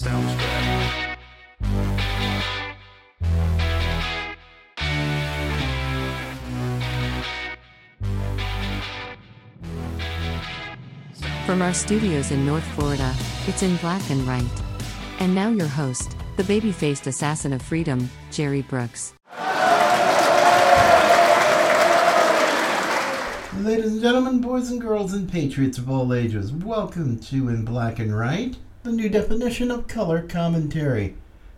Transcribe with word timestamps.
Sounds 0.00 0.34
good. 0.34 1.18
From 11.44 11.60
our 11.60 11.74
studios 11.74 12.30
in 12.30 12.46
North 12.46 12.64
Florida, 12.68 13.14
it's 13.46 13.62
in 13.62 13.76
black 13.76 14.08
and 14.08 14.26
right. 14.26 14.42
And 15.18 15.34
now 15.34 15.50
your 15.50 15.66
host, 15.66 16.16
the 16.38 16.44
baby 16.44 16.72
faced 16.72 17.06
assassin 17.06 17.52
of 17.52 17.60
freedom, 17.60 18.08
Jerry 18.30 18.62
Brooks. 18.62 19.12
Ladies 23.58 23.92
and 23.92 24.00
gentlemen, 24.00 24.40
boys 24.40 24.70
and 24.70 24.80
girls, 24.80 25.12
and 25.12 25.30
patriots 25.30 25.76
of 25.76 25.90
all 25.90 26.14
ages, 26.14 26.52
welcome 26.52 27.18
to 27.18 27.50
In 27.50 27.66
Black 27.66 27.98
and 27.98 28.18
Right, 28.18 28.56
the 28.82 28.92
new 28.92 29.10
definition 29.10 29.70
of 29.70 29.86
color 29.86 30.22
commentary. 30.22 31.14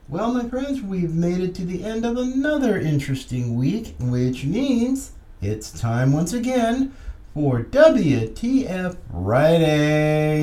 Well, 0.08 0.34
my 0.34 0.48
friends, 0.48 0.82
we've 0.82 1.14
made 1.14 1.40
it 1.40 1.54
to 1.54 1.64
the 1.64 1.84
end 1.84 2.04
of 2.04 2.16
another 2.16 2.76
interesting 2.76 3.54
week, 3.54 3.94
which 4.00 4.44
means 4.44 5.12
it's 5.40 5.70
time 5.70 6.12
once 6.12 6.32
again 6.32 6.92
for 7.32 7.62
WTF 7.62 8.96
Friday. 9.12 10.40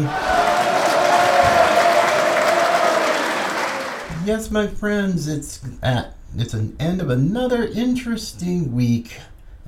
Yes, 4.26 4.50
my 4.50 4.68
friends, 4.68 5.28
it's 5.28 5.60
at 5.84 6.16
it's 6.38 6.54
an 6.54 6.78
end 6.80 7.02
of 7.02 7.10
another 7.10 7.66
interesting 7.68 8.74
week, 8.74 9.18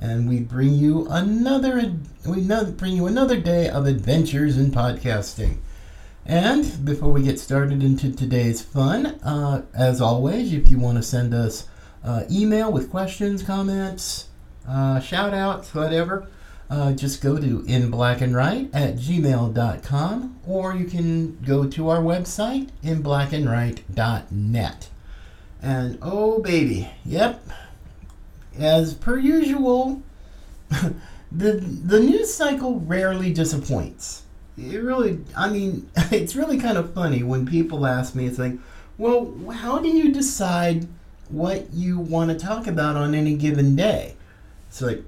and 0.00 0.28
we 0.28 0.40
bring 0.40 0.72
you 0.72 1.06
another 1.10 1.92
we 2.24 2.48
bring 2.76 2.96
you 2.96 3.06
another 3.06 3.38
day 3.38 3.68
of 3.68 3.86
adventures 3.86 4.56
in 4.56 4.70
podcasting. 4.70 5.58
And 6.24 6.84
before 6.84 7.10
we 7.10 7.22
get 7.22 7.40
started 7.40 7.82
into 7.82 8.12
today's 8.12 8.62
fun, 8.62 9.06
uh, 9.06 9.64
as 9.74 10.00
always, 10.00 10.52
if 10.52 10.70
you 10.70 10.78
want 10.78 10.98
to 10.98 11.02
send 11.02 11.34
us 11.34 11.66
uh, 12.04 12.22
email 12.30 12.72
with 12.72 12.90
questions, 12.90 13.42
comments, 13.42 14.28
uh, 14.66 15.00
shout 15.00 15.34
outs, 15.34 15.74
whatever, 15.74 16.28
uh, 16.70 16.92
just 16.92 17.20
go 17.20 17.38
to 17.38 17.62
inblackandright 17.62 18.70
at 18.72 18.94
gmail.com 18.96 20.38
or 20.46 20.74
you 20.74 20.86
can 20.86 21.36
go 21.44 21.68
to 21.68 21.88
our 21.88 21.98
website 21.98 22.70
inblackandright.net. 22.84 24.88
And 25.60 25.98
oh 26.02 26.38
baby, 26.40 26.88
yep, 27.04 27.44
as 28.58 28.94
per 28.94 29.18
usual, 29.18 30.02
the 30.70 30.94
the 31.52 32.00
news 32.00 32.32
cycle 32.32 32.80
rarely 32.80 33.32
disappoints. 33.32 34.21
It 34.58 34.82
really, 34.82 35.20
I 35.36 35.48
mean, 35.48 35.90
it's 36.10 36.36
really 36.36 36.58
kind 36.58 36.78
of 36.78 36.92
funny 36.94 37.22
when 37.22 37.46
people 37.46 37.86
ask 37.86 38.14
me, 38.14 38.26
it's 38.26 38.38
like, 38.38 38.54
well, 38.98 39.32
how 39.50 39.78
do 39.78 39.88
you 39.88 40.12
decide 40.12 40.86
what 41.28 41.72
you 41.72 41.98
want 41.98 42.30
to 42.30 42.36
talk 42.38 42.66
about 42.66 42.96
on 42.96 43.14
any 43.14 43.34
given 43.34 43.74
day? 43.74 44.14
It's 44.68 44.82
like, 44.82 45.02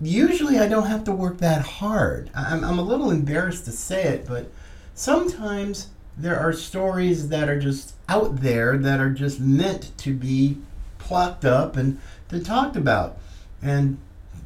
usually 0.00 0.58
I 0.58 0.68
don't 0.68 0.86
have 0.86 1.04
to 1.04 1.12
work 1.12 1.38
that 1.38 1.62
hard. 1.62 2.30
I'm, 2.34 2.64
I'm 2.64 2.78
a 2.78 2.82
little 2.82 3.10
embarrassed 3.10 3.64
to 3.66 3.72
say 3.72 4.04
it, 4.04 4.26
but 4.26 4.50
sometimes 4.94 5.88
there 6.16 6.38
are 6.38 6.52
stories 6.52 7.28
that 7.28 7.48
are 7.48 7.58
just 7.58 7.94
out 8.08 8.40
there 8.40 8.76
that 8.76 9.00
are 9.00 9.10
just 9.10 9.40
meant 9.40 9.96
to 9.98 10.12
be 10.12 10.58
plucked 10.98 11.44
up 11.44 11.76
and 11.76 12.00
to 12.28 12.42
talked 12.42 12.76
about. 12.76 13.18
And 13.62 13.98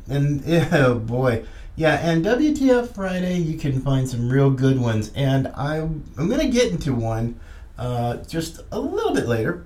and 0.09 0.43
oh 0.73 0.99
boy, 0.99 1.45
yeah. 1.77 1.95
And 2.03 2.25
WTF 2.25 2.95
Friday, 2.95 3.39
you 3.39 3.59
can 3.59 3.81
find 3.81 4.09
some 4.09 4.29
real 4.29 4.51
good 4.51 4.79
ones. 4.79 5.13
And 5.15 5.49
I'm 5.49 6.05
I'm 6.17 6.29
gonna 6.29 6.49
get 6.49 6.73
into 6.73 6.95
one 6.95 7.39
uh, 7.79 8.19
just 8.19 8.61
a 8.71 8.79
little 8.79 9.15
bit 9.15 9.27
later. 9.27 9.65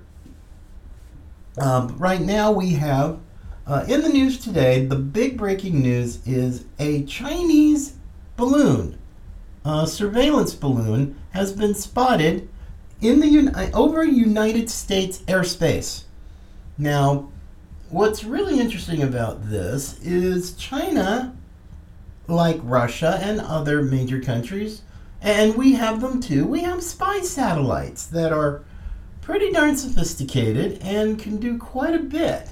Um, 1.59 1.97
right 1.97 2.21
now, 2.21 2.51
we 2.51 2.73
have 2.73 3.19
uh, 3.65 3.85
in 3.87 4.01
the 4.01 4.09
news 4.09 4.39
today. 4.39 4.85
The 4.85 4.95
big 4.95 5.37
breaking 5.37 5.81
news 5.81 6.25
is 6.25 6.65
a 6.79 7.03
Chinese 7.03 7.93
balloon, 8.35 8.97
a 9.65 9.85
surveillance 9.87 10.53
balloon, 10.53 11.19
has 11.31 11.51
been 11.53 11.75
spotted 11.75 12.47
in 13.01 13.19
the 13.19 13.27
Uni- 13.27 13.51
over 13.73 14.03
United 14.03 14.69
States 14.69 15.19
airspace. 15.27 16.03
Now, 16.77 17.29
what's 17.89 18.23
really 18.23 18.59
interesting 18.59 19.03
about 19.03 19.49
this 19.49 19.99
is 20.01 20.53
China, 20.53 21.36
like 22.27 22.59
Russia 22.63 23.19
and 23.21 23.39
other 23.39 23.81
major 23.81 24.19
countries, 24.21 24.81
and 25.21 25.55
we 25.55 25.73
have 25.73 26.01
them 26.01 26.21
too, 26.21 26.45
we 26.45 26.61
have 26.61 26.83
spy 26.83 27.21
satellites 27.21 28.05
that 28.07 28.31
are 28.31 28.63
pretty 29.21 29.51
darn 29.51 29.75
sophisticated 29.75 30.79
and 30.81 31.19
can 31.19 31.37
do 31.37 31.57
quite 31.57 31.93
a 31.93 31.99
bit. 31.99 32.49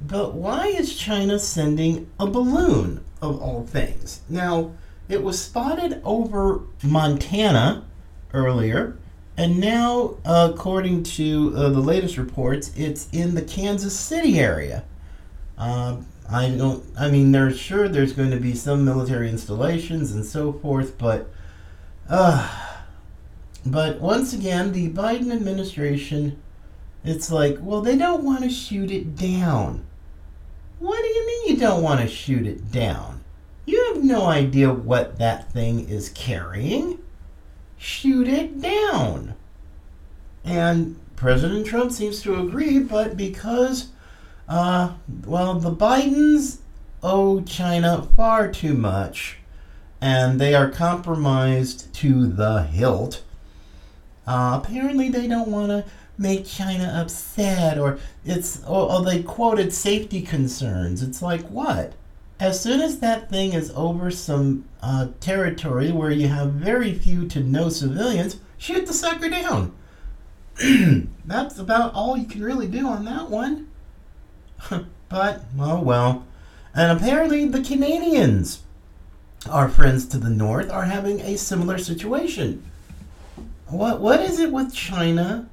But 0.00 0.34
why 0.34 0.66
is 0.66 0.96
China 0.96 1.38
sending 1.38 2.10
a 2.20 2.26
balloon, 2.26 3.04
of 3.22 3.40
all 3.40 3.66
things? 3.66 4.20
Now, 4.28 4.72
it 5.08 5.22
was 5.22 5.40
spotted 5.40 6.00
over 6.04 6.60
Montana 6.82 7.84
earlier, 8.34 8.98
and 9.36 9.58
now, 9.58 10.16
uh, 10.24 10.50
according 10.52 11.02
to 11.04 11.52
uh, 11.56 11.68
the 11.68 11.80
latest 11.80 12.16
reports, 12.16 12.72
it's 12.76 13.08
in 13.12 13.34
the 13.34 13.42
Kansas 13.42 13.98
City 13.98 14.38
area. 14.38 14.84
Um, 15.58 16.06
I 16.30 16.50
don't. 16.50 16.84
I 16.98 17.10
mean, 17.10 17.32
there's 17.32 17.58
sure 17.58 17.88
there's 17.88 18.12
going 18.12 18.30
to 18.30 18.40
be 18.40 18.54
some 18.54 18.84
military 18.84 19.28
installations 19.28 20.12
and 20.12 20.24
so 20.24 20.52
forth, 20.52 20.98
but, 20.98 21.28
uh, 22.08 22.76
but 23.64 24.00
once 24.00 24.32
again, 24.32 24.72
the 24.72 24.90
Biden 24.90 25.32
administration, 25.32 26.40
it's 27.04 27.30
like, 27.30 27.58
well, 27.60 27.80
they 27.80 27.96
don't 27.96 28.24
want 28.24 28.42
to 28.42 28.50
shoot 28.50 28.90
it 28.90 29.16
down. 29.16 29.86
What 30.78 31.00
do 31.00 31.08
you 31.08 31.26
mean 31.26 31.54
you 31.54 31.60
don't 31.60 31.82
want 31.82 32.00
to 32.00 32.08
shoot 32.08 32.46
it 32.46 32.70
down? 32.70 33.24
You 33.64 33.94
have 33.94 34.04
no 34.04 34.26
idea 34.26 34.72
what 34.72 35.18
that 35.18 35.52
thing 35.52 35.88
is 35.88 36.08
carrying 36.10 36.98
shoot 37.76 38.28
it 38.28 38.60
down. 38.60 39.34
And 40.44 40.98
President 41.16 41.66
Trump 41.66 41.92
seems 41.92 42.22
to 42.22 42.40
agree, 42.40 42.78
but 42.78 43.16
because, 43.16 43.88
uh, 44.48 44.94
well, 45.24 45.54
the 45.54 45.70
Bidens 45.70 46.58
owe 47.02 47.42
China 47.42 48.08
far 48.16 48.50
too 48.50 48.74
much, 48.74 49.38
and 50.00 50.40
they 50.40 50.54
are 50.54 50.70
compromised 50.70 51.92
to 51.94 52.26
the 52.26 52.64
hilt, 52.64 53.22
uh, 54.26 54.60
apparently 54.62 55.08
they 55.08 55.28
don't 55.28 55.48
want 55.48 55.68
to 55.68 55.84
make 56.18 56.46
China 56.46 57.00
upset, 57.00 57.78
or 57.78 57.98
it's, 58.24 58.64
or, 58.64 58.90
or 58.90 59.04
they 59.04 59.22
quoted 59.22 59.72
safety 59.72 60.22
concerns. 60.22 61.02
It's 61.02 61.22
like, 61.22 61.42
what? 61.48 61.94
as 62.38 62.60
soon 62.60 62.80
as 62.80 62.98
that 62.98 63.30
thing 63.30 63.52
is 63.52 63.72
over 63.74 64.10
some 64.10 64.64
uh, 64.82 65.08
territory 65.20 65.90
where 65.90 66.10
you 66.10 66.28
have 66.28 66.52
very 66.52 66.92
few 66.92 67.26
to 67.28 67.40
no 67.40 67.68
civilians, 67.68 68.38
shoot 68.58 68.86
the 68.86 68.92
sucker 68.92 69.30
down. 69.30 69.74
That's 71.24 71.58
about 71.58 71.94
all 71.94 72.16
you 72.16 72.26
can 72.26 72.42
really 72.42 72.66
do 72.66 72.86
on 72.86 73.04
that 73.06 73.30
one. 73.30 73.68
but, 75.08 75.44
oh 75.58 75.80
well. 75.80 76.24
And 76.74 76.96
apparently, 76.96 77.46
the 77.46 77.62
Canadians, 77.62 78.62
our 79.50 79.68
friends 79.68 80.06
to 80.08 80.18
the 80.18 80.30
north, 80.30 80.70
are 80.70 80.84
having 80.84 81.20
a 81.20 81.38
similar 81.38 81.78
situation. 81.78 82.62
What 83.68 84.00
What 84.00 84.20
is 84.20 84.38
it 84.38 84.52
with 84.52 84.74
China 84.74 85.48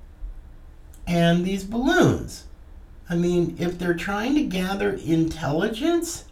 and 1.08 1.46
these 1.46 1.64
balloons? 1.64 2.46
I 3.10 3.16
mean, 3.16 3.56
if 3.60 3.78
they're 3.78 3.94
trying 3.94 4.36
to 4.36 4.44
gather 4.44 4.94
intelligence, 4.94 6.26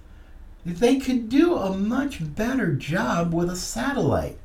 they 0.66 0.98
could 0.98 1.30
do 1.30 1.56
a 1.56 1.76
much 1.76 2.36
better 2.36 2.74
job 2.74 3.34
with 3.34 3.50
a 3.50 3.56
satellite. 3.56 4.38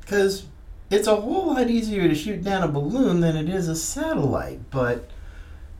Because 0.00 0.46
it's 0.90 1.08
a 1.08 1.16
whole 1.16 1.54
lot 1.54 1.68
easier 1.68 2.08
to 2.08 2.14
shoot 2.14 2.44
down 2.44 2.62
a 2.62 2.68
balloon 2.68 3.20
than 3.20 3.36
it 3.36 3.48
is 3.48 3.68
a 3.68 3.76
satellite. 3.76 4.70
But 4.70 5.10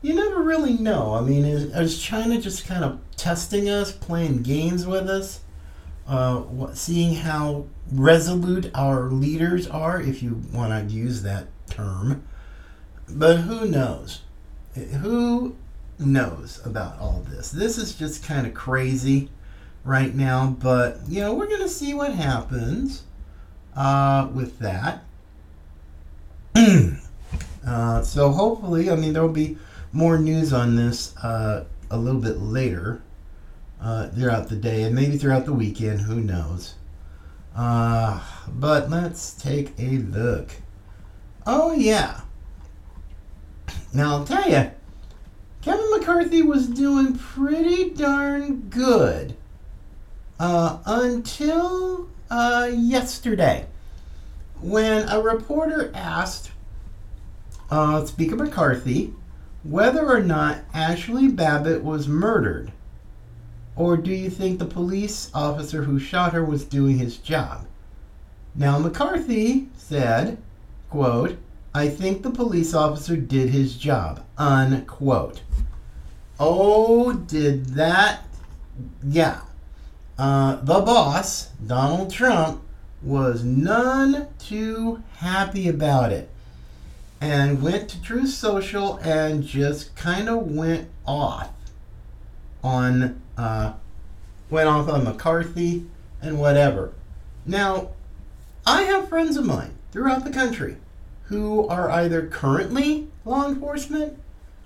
you 0.01 0.13
never 0.13 0.41
really 0.41 0.73
know. 0.73 1.15
I 1.15 1.21
mean, 1.21 1.45
is, 1.45 1.63
is 1.63 2.01
China 2.01 2.39
just 2.39 2.65
kind 2.65 2.83
of 2.83 2.99
testing 3.15 3.69
us, 3.69 3.91
playing 3.91 4.43
games 4.43 4.85
with 4.85 5.09
us, 5.09 5.41
uh, 6.07 6.37
what, 6.37 6.77
seeing 6.77 7.15
how 7.15 7.65
resolute 7.91 8.69
our 8.75 9.09
leaders 9.09 9.67
are, 9.67 10.01
if 10.01 10.21
you 10.21 10.41
want 10.53 10.89
to 10.89 10.95
use 10.95 11.23
that 11.23 11.47
term? 11.69 12.23
But 13.09 13.37
who 13.37 13.67
knows? 13.67 14.21
Who 15.01 15.55
knows 15.97 16.61
about 16.65 16.99
all 16.99 17.25
this? 17.27 17.49
This 17.51 17.77
is 17.77 17.95
just 17.95 18.23
kind 18.23 18.45
of 18.45 18.53
crazy 18.53 19.29
right 19.83 20.13
now, 20.13 20.55
but 20.59 20.99
you 21.07 21.21
know, 21.21 21.33
we're 21.33 21.49
gonna 21.49 21.69
see 21.69 21.93
what 21.93 22.13
happens 22.13 23.03
uh, 23.75 24.27
with 24.33 24.59
that. 24.59 25.03
uh, 27.65 28.01
so 28.01 28.29
hopefully, 28.29 28.91
I 28.91 28.95
mean, 28.95 29.13
there 29.13 29.21
will 29.21 29.29
be 29.29 29.57
more 29.97 30.19
news 30.19 30.53
on 30.53 30.75
this 30.75 31.17
uh, 31.17 31.65
a 31.89 31.97
little 31.97 32.21
bit 32.21 32.39
later 32.39 33.01
uh, 33.81 34.07
throughout 34.09 34.47
the 34.47 34.55
day 34.55 34.83
and 34.83 34.93
maybe 34.93 35.17
throughout 35.17 35.45
the 35.45 35.53
weekend. 35.53 36.01
Who 36.01 36.21
knows? 36.21 36.75
Uh, 37.55 38.21
but 38.47 38.91
let's 38.91 39.33
take 39.33 39.73
a 39.79 39.97
look. 39.97 40.51
Oh 41.47 41.71
yeah, 41.71 42.21
Now 43.91 44.17
I'll 44.17 44.25
tell 44.25 44.47
you, 44.47 44.69
Kevin 45.63 45.89
McCarthy 45.89 46.43
was 46.43 46.67
doing 46.67 47.17
pretty 47.17 47.89
darn 47.89 48.69
good 48.69 49.35
uh, 50.39 50.77
until 50.85 52.07
uh, 52.29 52.69
yesterday 52.71 53.65
when 54.61 55.09
a 55.09 55.19
reporter 55.19 55.91
asked 55.95 56.51
uh, 57.71 58.05
Speaker 58.05 58.35
McCarthy 58.35 59.13
whether 59.69 60.07
or 60.07 60.21
not 60.21 60.59
Ashley 60.73 61.27
Babbitt 61.27 61.83
was 61.83 62.07
murdered. 62.07 62.71
Or 63.75 63.97
do 63.97 64.11
you 64.11 64.29
think 64.29 64.59
the 64.59 64.65
police 64.65 65.29
officer 65.33 65.83
who 65.83 65.99
shot 65.99 66.31
her 66.33 66.43
was 66.43 66.63
doing 66.63 66.97
his 66.97 67.17
job? 67.17 67.67
Now 68.55 68.79
McCarthy 68.79 69.67
said, 69.75 70.37
quote, 70.89 71.37
I 71.75 71.89
think 71.89 72.23
the 72.23 72.29
police 72.29 72.73
officer 72.73 73.17
did 73.17 73.49
his 73.49 73.75
job, 73.75 74.23
unquote. 74.37 75.41
Oh, 76.39 77.13
did 77.13 77.65
that, 77.75 78.21
yeah. 79.03 79.41
Uh, 80.17 80.55
the 80.55 80.79
boss, 80.79 81.49
Donald 81.65 82.11
Trump, 82.11 82.63
was 83.01 83.43
none 83.43 84.27
too 84.39 85.03
happy 85.17 85.67
about 85.67 86.11
it 86.11 86.31
and 87.19 87.61
went 87.61 87.89
to 87.89 88.01
Truth 88.01 88.29
Social 88.29 88.97
and 88.97 89.43
just 89.43 89.95
kind 89.95 90.29
of 90.29 90.51
went 90.51 90.89
off 91.05 91.51
on 92.63 93.21
uh, 93.37 93.73
went 94.49 94.67
off 94.67 94.89
on 94.89 95.03
McCarthy 95.03 95.85
and 96.21 96.39
whatever. 96.39 96.93
Now, 97.45 97.91
I 98.65 98.83
have 98.83 99.09
friends 99.09 99.37
of 99.37 99.45
mine 99.45 99.77
throughout 99.91 100.23
the 100.23 100.31
country 100.31 100.77
who 101.23 101.67
are 101.67 101.89
either 101.91 102.27
currently 102.27 103.09
law 103.25 103.47
enforcement, 103.47 104.17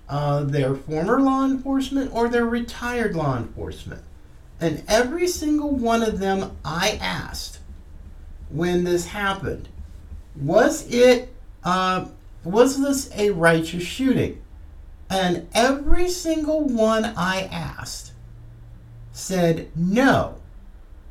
uh, 0.08 0.44
they're 0.44 0.74
former 0.74 1.20
law 1.20 1.44
enforcement, 1.44 2.12
or 2.14 2.28
they're 2.28 2.44
retired 2.44 3.16
law 3.16 3.36
enforcement. 3.36 4.02
And 4.60 4.84
every 4.86 5.26
single 5.26 5.70
one 5.70 6.02
of 6.02 6.20
them 6.20 6.56
I 6.64 6.98
asked 7.00 7.58
when 8.48 8.84
this 8.84 9.06
happened, 9.06 9.68
was 10.36 10.86
it 10.92 11.34
uh, 11.64 12.06
was 12.44 12.80
this 12.80 13.10
a 13.16 13.30
righteous 13.30 13.82
shooting? 13.82 14.42
And 15.08 15.48
every 15.54 16.08
single 16.08 16.64
one 16.64 17.04
I 17.04 17.42
asked 17.42 18.12
said 19.12 19.68
no, 19.76 20.36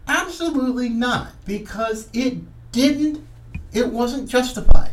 absolutely 0.08 0.90
not, 0.90 1.34
because 1.46 2.10
it 2.14 2.40
didn't, 2.72 3.26
it 3.72 3.88
wasn't 3.88 4.28
justified. 4.28 4.92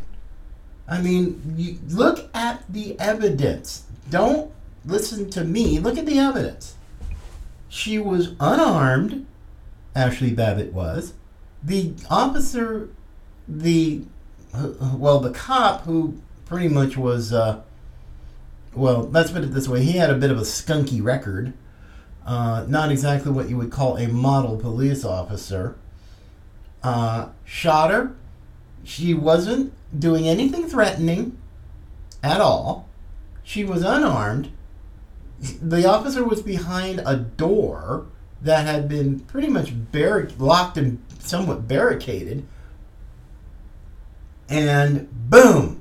I 0.86 1.00
mean, 1.00 1.80
look 1.88 2.30
at 2.34 2.64
the 2.68 2.98
evidence. 3.00 3.84
Don't 4.10 4.52
listen 4.84 5.30
to 5.30 5.44
me. 5.44 5.78
Look 5.78 5.98
at 5.98 6.06
the 6.06 6.18
evidence. 6.18 6.74
She 7.68 7.98
was 7.98 8.34
unarmed, 8.40 9.26
Ashley 9.94 10.32
Babbitt 10.32 10.72
was. 10.72 11.12
The 11.62 11.92
officer, 12.08 12.88
the, 13.46 14.04
well, 14.52 15.20
the 15.20 15.30
cop 15.30 15.82
who 15.82 16.20
pretty 16.48 16.68
much 16.68 16.96
was, 16.96 17.32
uh, 17.32 17.60
well, 18.74 19.08
let's 19.10 19.30
put 19.30 19.44
it 19.44 19.52
this 19.52 19.68
way. 19.68 19.82
He 19.82 19.92
had 19.92 20.10
a 20.10 20.14
bit 20.14 20.30
of 20.30 20.38
a 20.38 20.42
skunky 20.42 21.02
record. 21.02 21.52
Uh, 22.26 22.64
not 22.68 22.90
exactly 22.90 23.30
what 23.30 23.48
you 23.48 23.56
would 23.56 23.70
call 23.70 23.96
a 23.96 24.08
model 24.08 24.56
police 24.56 25.04
officer. 25.04 25.76
Uh, 26.82 27.28
shot 27.44 27.90
her. 27.90 28.14
She 28.84 29.14
wasn't 29.14 29.72
doing 29.98 30.28
anything 30.28 30.68
threatening 30.68 31.38
at 32.22 32.40
all. 32.40 32.88
She 33.42 33.64
was 33.64 33.82
unarmed. 33.82 34.50
The 35.40 35.88
officer 35.88 36.24
was 36.24 36.42
behind 36.42 37.00
a 37.04 37.16
door 37.16 38.06
that 38.42 38.66
had 38.66 38.88
been 38.88 39.20
pretty 39.20 39.48
much 39.48 39.72
barric- 39.92 40.38
locked 40.38 40.76
and 40.76 41.02
somewhat 41.18 41.68
barricaded. 41.68 42.46
And 44.48 45.08
boom, 45.30 45.77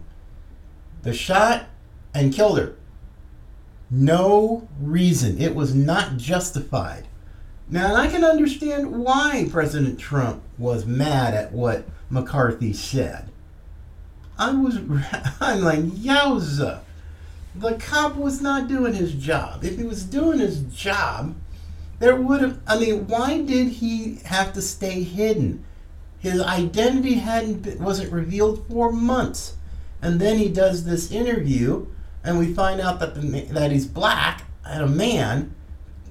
the 1.04 1.14
shot 1.14 1.66
and 2.14 2.34
killed 2.34 2.60
her. 2.60 2.76
No 3.90 4.68
reason. 4.80 5.42
It 5.42 5.56
was 5.56 5.74
not 5.74 6.18
justified. 6.18 7.08
Now, 7.70 7.96
I 7.96 8.08
can 8.08 8.24
understand 8.24 9.04
why 9.04 9.48
President 9.52 10.00
Trump 10.00 10.42
was 10.58 10.86
mad 10.86 11.34
at 11.34 11.52
what 11.52 11.86
McCarthy 12.10 12.74
said. 12.74 13.30
I 14.38 14.52
was, 14.52 14.78
I'm 15.42 15.62
like, 15.62 15.80
yowza. 15.80 16.82
The 17.56 17.74
cop 17.76 18.16
was 18.16 18.42
not 18.42 18.68
doing 18.68 18.94
his 18.94 19.14
job. 19.14 19.64
If 19.64 19.78
he 19.78 19.84
was 19.84 20.04
doing 20.04 20.40
his 20.40 20.62
job, 20.64 21.36
there 22.00 22.16
would 22.16 22.42
have, 22.42 22.60
I 22.68 22.80
mean, 22.80 23.08
why 23.08 23.42
did 23.42 23.68
he 23.68 24.20
have 24.26 24.54
to 24.54 24.62
stay 24.62 25.04
hidden? 25.04 25.66
His 26.20 26.42
identity 26.42 27.16
hadn't 27.16 27.64
been, 27.64 27.84
wasn't 27.84 28.12
revealed 28.12 28.66
for 28.68 28.92
months 28.92 29.56
and 30.02 30.20
then 30.20 30.38
he 30.38 30.50
does 30.50 30.86
this 30.86 31.12
interview, 31.12 31.88
and 32.24 32.38
we 32.38 32.54
find 32.54 32.82
out 32.82 33.00
that 33.00 33.16
the 33.16 33.42
that 33.52 33.72
he's 33.72 33.86
black 33.86 34.44
and 34.66 34.84
a 34.84 34.88
man 34.88 35.56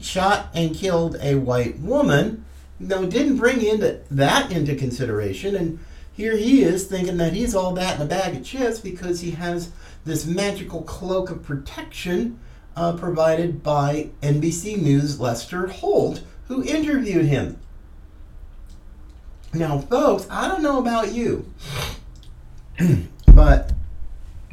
shot 0.01 0.49
and 0.55 0.75
killed 0.75 1.17
a 1.21 1.37
white 1.37 1.79
woman. 1.79 2.45
No, 2.79 3.07
didn't 3.07 3.39
bring 3.39 3.65
into 3.65 4.01
that 4.11 4.51
into 4.51 4.75
consideration, 4.75 5.55
and 5.55 5.79
here 6.13 6.37
he 6.37 6.63
is 6.63 6.87
thinking 6.87 7.19
that 7.19 7.33
he's 7.35 7.55
all 7.55 7.73
that 7.75 7.97
in 7.97 8.03
a 8.03 8.09
bag 8.09 8.37
of 8.37 8.45
chips 8.45 8.81
because 8.81 9.21
he 9.21 9.33
has 9.33 9.71
this 10.05 10.27
magical 10.27 10.83
cloak 10.83 11.31
of 11.31 11.43
protection 11.43 12.39
uh, 12.75 12.93
provided 12.93 13.63
by 13.63 14.11
NBC 14.23 14.81
News' 14.81 15.19
Lester 15.19 15.67
Holt, 15.67 16.23
who 16.49 16.63
interviewed 16.63 17.27
him. 17.27 17.59
Now, 19.53 19.79
folks, 19.79 20.27
I 20.31 20.49
don't 20.49 20.63
know 20.63 20.79
about 20.79 21.13
you, 21.13 21.53
but 23.37 23.73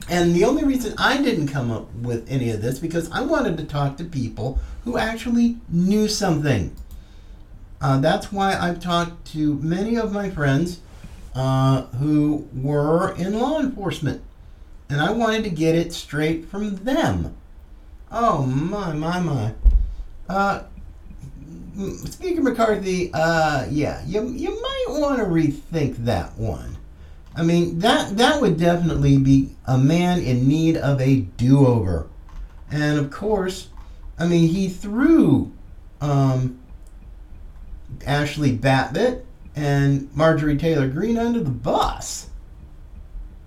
and 0.09 0.35
the 0.35 0.43
only 0.43 0.65
reason 0.65 0.93
I 0.97 1.21
didn't 1.21 1.47
come 1.47 1.71
up 1.71 1.91
with 1.95 2.29
any 2.29 2.49
of 2.49 2.61
this 2.61 2.77
because 2.77 3.09
I 3.11 3.21
wanted 3.21 3.57
to 3.57 3.63
talk 3.63 3.95
to 3.97 4.03
people 4.03 4.59
who 4.83 4.97
actually 4.97 5.57
knew 5.69 6.09
something. 6.09 6.75
Uh, 7.79 7.99
that's 7.99 8.31
why 8.31 8.55
I've 8.55 8.81
talked 8.81 9.25
to 9.27 9.55
many 9.55 9.95
of 9.95 10.11
my 10.11 10.29
friends 10.29 10.81
uh, 11.33 11.83
who 11.83 12.47
were 12.53 13.15
in 13.15 13.39
law 13.39 13.59
enforcement. 13.59 14.21
And 14.89 15.01
I 15.01 15.11
wanted 15.11 15.45
to 15.45 15.49
get 15.49 15.75
it 15.75 15.93
straight 15.93 16.45
from 16.45 16.75
them. 16.83 17.35
Oh, 18.11 18.45
my, 18.45 18.93
my, 18.93 19.19
my. 19.19 19.53
Uh, 20.27 20.63
Speaker 22.05 22.41
McCarthy, 22.41 23.09
uh, 23.13 23.65
yeah, 23.69 24.03
you, 24.05 24.27
you 24.27 24.61
might 24.61 24.85
want 24.89 25.19
to 25.19 25.25
rethink 25.25 25.95
that 26.05 26.37
one. 26.37 26.72
I 27.35 27.43
mean, 27.43 27.79
that 27.79 28.17
that 28.17 28.41
would 28.41 28.59
definitely 28.59 29.17
be 29.17 29.55
a 29.65 29.77
man 29.77 30.21
in 30.21 30.47
need 30.47 30.77
of 30.77 31.01
a 31.01 31.21
do-over. 31.21 32.07
And 32.71 32.99
of 32.99 33.11
course, 33.11 33.69
I 34.19 34.27
mean, 34.27 34.49
he 34.49 34.69
threw 34.69 35.51
um, 36.01 36.59
Ashley 38.05 38.51
Babbitt 38.51 39.25
and 39.55 40.13
Marjorie 40.15 40.57
Taylor 40.57 40.87
Greene 40.87 41.17
under 41.17 41.39
the 41.39 41.49
bus. 41.49 42.29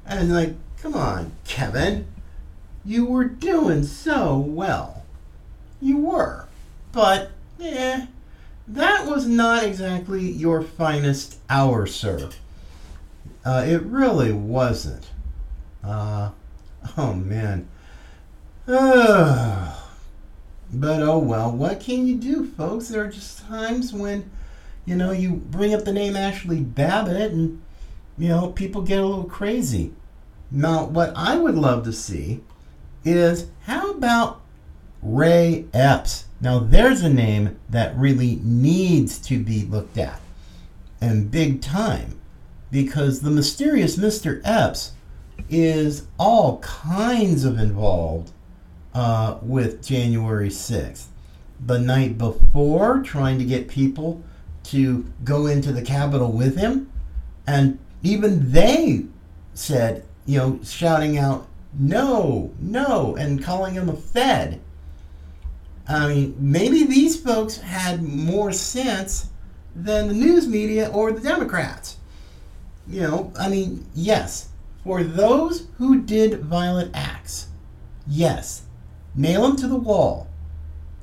And 0.05 0.33
like, 0.33 0.55
come 0.79 0.95
on, 0.95 1.33
Kevin. 1.47 2.07
You 2.85 3.07
were 3.07 3.25
doing 3.25 3.83
so 3.83 4.39
well. 4.39 5.05
You 5.81 5.99
were. 5.99 6.47
But, 6.93 7.31
eh, 7.61 8.07
that 8.69 9.07
was 9.07 9.27
not 9.27 9.65
exactly 9.65 10.31
your 10.31 10.63
finest 10.63 11.39
hour, 11.51 11.87
sir. 11.87 12.31
Uh, 13.47 13.65
it 13.65 13.81
really 13.83 14.33
wasn't. 14.33 15.09
Uh, 15.85 16.31
oh 16.99 17.15
man. 17.15 17.69
But 20.69 21.01
oh 21.01 21.19
well, 21.19 21.53
what 21.53 21.79
can 21.79 22.09
you 22.09 22.17
do, 22.17 22.45
folks? 22.45 22.89
There 22.89 23.05
are 23.05 23.09
just 23.09 23.47
times 23.47 23.93
when, 23.93 24.29
you 24.85 24.97
know, 24.97 25.13
you 25.13 25.35
bring 25.35 25.73
up 25.73 25.85
the 25.85 25.93
name 25.93 26.17
Ashley 26.17 26.59
Babbitt 26.59 27.31
and, 27.31 27.63
you 28.19 28.29
know, 28.29 28.49
people 28.49 28.83
get 28.83 28.99
a 28.99 29.07
little 29.07 29.25
crazy. 29.25 29.95
Now, 30.51 30.85
what 30.85 31.13
I 31.15 31.39
would 31.39 31.55
love 31.55 31.85
to 31.85 31.93
see 31.93 32.41
is 33.05 33.47
how 33.63 33.93
about 33.93 34.41
Ray 35.01 35.67
Epps? 35.73 36.25
Now, 36.41 36.59
there's 36.59 37.03
a 37.03 37.09
name 37.09 37.61
that 37.71 37.97
really 37.97 38.41
needs 38.43 39.19
to 39.21 39.39
be 39.39 39.65
looked 39.65 39.99
at 39.99 40.21
and 41.01 41.31
big 41.31 41.63
time 41.63 42.21
because 42.71 43.21
the 43.21 43.31
mysterious 43.31 43.97
Mr. 43.97 44.41
Epps 44.45 44.93
is 45.49 46.07
all 46.19 46.59
kinds 46.59 47.45
of 47.45 47.59
involved 47.59 48.33
uh, 48.95 49.39
with 49.43 49.87
January 49.87 50.49
6th. 50.49 51.07
The 51.65 51.79
night 51.79 52.19
before, 52.19 53.03
trying 53.03 53.39
to 53.39 53.45
get 53.45 53.69
people 53.69 54.23
to 54.65 55.07
go 55.25 55.47
into 55.47 55.73
the 55.73 55.83
Capitol 55.83 56.33
with 56.33 56.57
him, 56.57 56.91
and 57.47 57.79
even 58.03 58.53
they 58.53 59.07
said, 59.55 60.05
you 60.27 60.39
know, 60.39 60.61
shouting 60.65 61.17
out 61.17 61.47
no, 61.79 62.53
no, 62.59 63.17
and 63.17 63.43
calling 63.43 63.75
him 63.75 63.89
a 63.89 63.97
Fed. 63.97 64.61
I 65.89 66.09
mean, 66.09 66.37
maybe 66.39 66.85
these 66.85 67.21
folks 67.21 67.59
had 67.59 68.03
more 68.03 68.51
sense 68.51 69.29
than 69.75 70.09
the 70.09 70.15
news 70.15 70.49
media 70.49 70.89
or 70.89 71.13
the 71.13 71.21
Democrats. 71.21 71.99
You 72.89 73.01
know, 73.01 73.33
I 73.39 73.49
mean, 73.49 73.87
yes, 73.95 74.49
for 74.85 75.03
those 75.03 75.67
who 75.79 76.03
did 76.03 76.41
violent 76.41 76.93
acts, 76.95 77.49
yes, 78.07 78.63
nail 79.15 79.43
them 79.43 79.57
to 79.57 79.67
the 79.67 79.77
wall. 79.77 80.29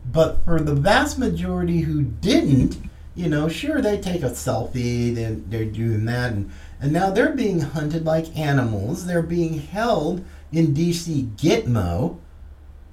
But 0.10 0.44
for 0.46 0.60
the 0.60 0.76
vast 0.76 1.18
majority 1.18 1.82
who 1.82 2.04
didn't, 2.04 2.78
you 3.16 3.30
know, 3.30 3.48
sure, 3.48 3.82
they 3.82 4.00
take 4.00 4.24
a 4.24 4.30
selfie, 4.30 5.14
they're, 5.14 5.36
they're 5.36 5.66
doing 5.66 6.06
that, 6.06 6.32
and, 6.34 6.52
and 6.80 6.94
now 6.94 7.10
they're 7.10 7.34
being 7.34 7.60
hunted 7.60 8.06
like 8.06 8.38
animals. 8.38 9.06
They're 9.06 9.22
being 9.22 9.60
held 9.60 10.26
in 10.52 10.74
DC 10.74 11.36
Gitmo 11.36 12.20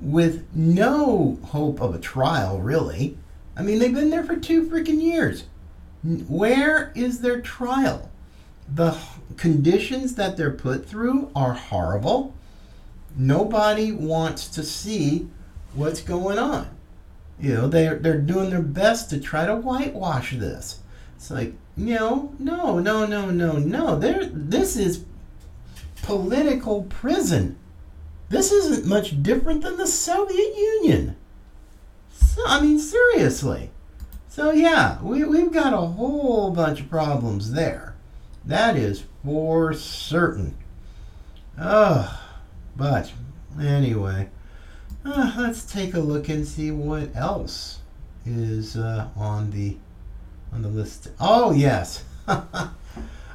with 0.01 0.47
no 0.55 1.39
hope 1.47 1.81
of 1.81 1.95
a 1.95 1.99
trial, 1.99 2.61
really. 2.61 3.19
I 3.57 3.63
mean, 3.63 3.79
they've 3.79 3.95
been 3.95 4.11
there 4.11 4.25
for 4.25 4.37
two 4.37 4.69
freaking 4.69 5.03
years. 5.03 5.45
Where 6.03 6.93
is 6.95 7.21
their 7.21 7.41
trial? 7.41 8.11
The 8.75 8.97
conditions 9.37 10.15
that 10.15 10.37
they're 10.37 10.51
put 10.51 10.87
through 10.87 11.31
are 11.35 11.55
horrible. 11.55 12.35
Nobody 13.17 13.91
wants 13.93 14.49
to 14.49 14.63
see 14.63 15.29
what's 15.75 16.01
going 16.01 16.39
on. 16.39 16.69
You 17.41 17.55
know, 17.55 17.69
they're, 17.69 17.97
they're 17.97 18.21
doing 18.21 18.51
their 18.51 18.63
best 18.63 19.11
to 19.11 19.21
try 19.21 19.47
to 19.47 19.57
whitewash 19.57 20.33
this. 20.37 20.81
It's 21.17 21.31
like, 21.31 21.55
no, 21.77 22.33
no, 22.39 22.79
no, 22.79 23.07
no, 23.07 23.31
no, 23.31 23.53
no. 23.53 23.99
There, 23.99 24.27
this 24.27 24.77
is 24.77 25.05
political 26.03 26.85
prison. 26.85 27.57
This 28.29 28.53
isn't 28.53 28.87
much 28.87 29.23
different 29.23 29.63
than 29.63 29.77
the 29.77 29.87
Soviet 29.87 30.57
Union. 30.57 31.17
So, 32.13 32.43
I 32.47 32.61
mean, 32.61 32.79
seriously. 32.79 33.71
So, 34.29 34.53
yeah, 34.53 35.03
we, 35.03 35.25
we've 35.25 35.53
got 35.53 35.73
a 35.73 35.79
whole 35.79 36.51
bunch 36.51 36.81
of 36.81 36.91
problems 36.91 37.53
there. 37.53 37.97
That 38.45 38.77
is 38.77 39.05
for 39.25 39.73
certain. 39.75 40.57
Oh, 41.59 42.21
but 42.77 43.13
anyway, 43.61 44.29
uh, 45.05 45.35
let's 45.37 45.65
take 45.65 45.95
a 45.95 46.01
look 46.01 46.29
and 46.29 46.47
see 46.47 46.71
what 46.71 47.15
else 47.15 47.81
is 48.25 48.77
uh, 48.77 49.09
on 49.17 49.51
the 49.51 49.77
on 50.53 50.63
the 50.63 50.69
list. 50.69 51.09
Oh 51.21 51.53
yes. 51.53 52.05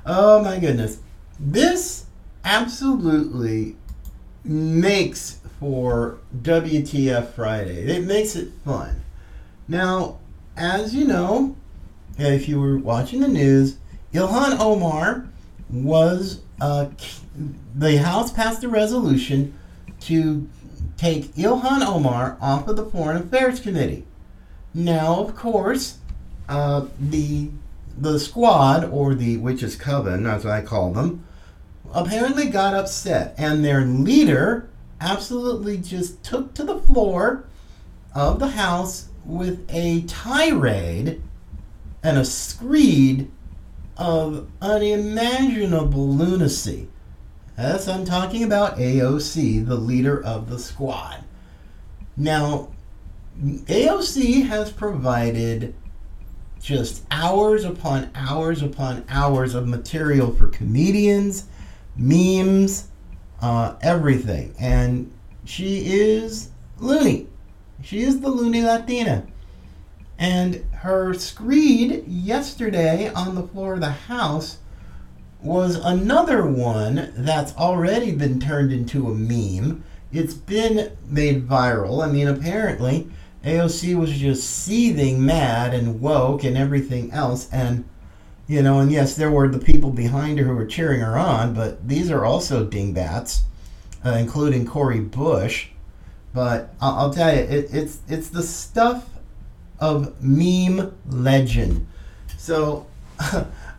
oh 0.06 0.44
my 0.44 0.60
goodness. 0.60 1.00
This 1.40 2.06
absolutely 2.44 3.76
makes 4.44 5.40
for 5.60 6.20
WTF 6.42 7.32
Friday. 7.32 7.96
It 7.96 8.06
makes 8.06 8.36
it 8.36 8.52
fun. 8.64 9.02
Now, 9.68 10.20
as 10.56 10.94
you 10.94 11.06
know, 11.06 11.56
if 12.18 12.48
you 12.48 12.60
were 12.60 12.78
watching 12.78 13.22
the 13.22 13.28
news, 13.28 13.78
Ilhan 14.16 14.58
Omar 14.60 15.26
was 15.70 16.42
uh, 16.62 16.88
the 17.76 17.98
House 17.98 18.32
passed 18.32 18.64
a 18.64 18.70
resolution 18.70 19.54
to 20.02 20.48
take 20.96 21.34
Ilhan 21.34 21.86
Omar 21.86 22.38
off 22.40 22.68
of 22.70 22.78
the 22.78 22.86
Foreign 22.86 23.18
Affairs 23.18 23.60
Committee. 23.60 24.06
Now, 24.74 25.20
of 25.20 25.36
course, 25.36 25.98
uh, 26.48 26.86
the 27.00 27.50
the 27.98 28.20
squad 28.20 28.86
or 28.86 29.16
the 29.16 29.38
witches 29.38 29.76
coven, 29.76 30.24
that's 30.24 30.44
what 30.46 30.54
I 30.54 30.62
call 30.62 30.92
them, 30.92 31.26
apparently 31.94 32.48
got 32.48 32.74
upset, 32.74 33.36
and 33.38 33.64
their 33.64 33.86
leader 33.86 34.70
absolutely 35.00 35.78
just 35.78 36.24
took 36.24 36.54
to 36.54 36.64
the 36.64 36.80
floor 36.80 37.46
of 38.14 38.40
the 38.40 38.50
house 38.50 39.10
with 39.26 39.66
a 39.70 40.02
tirade 40.04 41.22
and 42.04 42.18
a 42.18 42.26
screed 42.26 43.32
of 43.98 44.50
unimaginable 44.62 46.08
lunacy. 46.08 46.88
Yes, 47.58 47.88
I'm 47.88 48.06
talking 48.06 48.44
about 48.44 48.78
AOC, 48.78 49.66
the 49.66 49.76
leader 49.76 50.22
of 50.22 50.50
the 50.50 50.60
squad. 50.60 51.24
Now, 52.18 52.70
AOC 53.42 54.48
has 54.48 54.72
provided 54.72 55.74
just 56.62 57.04
hours 57.12 57.64
upon 57.64 58.10
hours 58.16 58.62
upon 58.62 59.06
hours 59.08 59.54
of 59.54 59.68
material 59.68 60.34
for 60.34 60.48
comedians, 60.48 61.46
memes, 61.96 62.88
uh, 63.42 63.76
everything. 63.82 64.54
And 64.60 65.12
she 65.46 65.86
is 65.86 66.50
loony. 66.80 67.28
She 67.84 68.02
is 68.02 68.20
the 68.20 68.30
loony 68.30 68.64
Latina. 68.64 69.28
And 70.18 70.64
her 70.72 71.14
screed 71.14 72.08
yesterday 72.08 73.10
on 73.10 73.36
the 73.36 73.48
floor 73.48 73.74
of 73.74 73.82
the 73.82 73.92
House 73.92 74.60
was 75.42 75.76
another 75.76 76.46
one 76.46 77.14
that's 77.16 77.56
already 77.56 78.12
been 78.12 78.40
turned 78.40 78.72
into 78.72 79.08
a 79.10 79.14
meme. 79.14 79.84
It's 80.12 80.34
been 80.34 80.96
made 81.06 81.48
viral. 81.48 82.04
I 82.04 82.12
mean, 82.12 82.28
apparently, 82.28 83.08
AOC 83.44 83.96
was 83.96 84.18
just 84.18 84.50
seething 84.50 85.24
mad 85.24 85.74
and 85.74 86.02
woke 86.02 86.44
and 86.44 86.58
everything 86.58 87.12
else. 87.12 87.50
And, 87.52 87.84
you 88.48 88.64
know, 88.64 88.80
and 88.80 88.92
yes, 88.92 89.16
there 89.16 89.30
were 89.30 89.50
the 89.50 89.60
people 89.60 89.92
behind 89.92 90.40
her 90.40 90.46
who 90.46 90.56
were 90.56 90.66
cheering 90.66 91.02
her 91.02 91.18
on, 91.18 91.54
but 91.54 91.88
these 91.88 92.10
are 92.10 92.26
also 92.26 92.66
dingbats, 92.66 93.44
uh, 94.06 94.12
including 94.12 94.66
Cori 94.66 95.02
Bush. 95.02 95.68
But 96.34 96.74
I'll, 96.82 96.96
I'll 96.96 97.14
tell 97.14 97.34
you, 97.36 97.42
it, 97.42 97.70
it's, 97.72 98.00
it's 98.08 98.30
the 98.30 98.44
stuff 98.44 99.10
of 99.80 100.22
meme 100.22 100.96
legend. 101.10 101.88
So. 102.38 102.88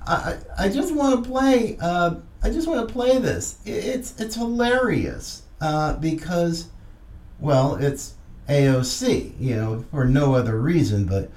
I, 0.07 0.37
I 0.57 0.69
just 0.69 0.95
want 0.95 1.23
to 1.23 1.29
play. 1.29 1.77
Uh, 1.81 2.17
I 2.43 2.51
just 2.51 2.69
want 2.69 2.87
to 2.87 2.93
play 2.93 3.19
this. 3.19 3.59
It's 3.65 4.19
it's 4.21 4.37
hilarious 4.37 5.43
uh, 5.61 5.95
because, 5.97 6.69
well, 7.41 7.75
it's 7.77 8.15
AOC. 8.49 9.33
You 9.41 9.57
know, 9.57 9.85
for 9.91 10.05
no 10.05 10.35
other 10.35 10.61
reason. 10.61 11.07
But 11.07 11.31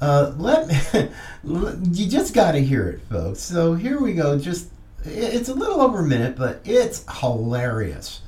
uh, 0.00 0.32
let 0.36 0.66
me. 0.66 1.08
you 1.44 2.08
just 2.08 2.34
got 2.34 2.52
to 2.52 2.60
hear 2.60 2.88
it, 2.88 3.00
folks. 3.08 3.40
So 3.40 3.74
here 3.74 4.00
we 4.00 4.14
go. 4.14 4.38
Just 4.38 4.70
it's 5.04 5.48
a 5.48 5.54
little 5.54 5.80
over 5.80 6.00
a 6.00 6.06
minute, 6.06 6.36
but 6.36 6.60
it's 6.64 7.04
hilarious. 7.20 8.22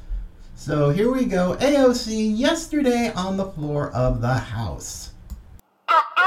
So 0.55 0.91
here 0.91 1.13
we 1.13 1.25
go. 1.25 1.57
AOC 1.57 2.39
yesterday 2.39 3.13
on 3.17 3.37
the 3.37 3.47
floor 3.47 3.91
of 3.91 4.21
the 4.21 4.35
House 4.35 5.08